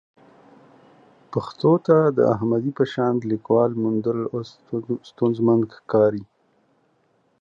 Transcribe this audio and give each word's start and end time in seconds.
پښتو 1.31 1.71
ته 1.87 1.97
د 2.17 2.19
احمدي 2.33 2.71
په 2.77 2.83
شان 2.93 3.13
لیکوال 3.31 3.71
موندل 3.83 4.19
اوس 4.33 4.49
ستونزمن 5.09 5.59
ښکاري. 5.77 6.23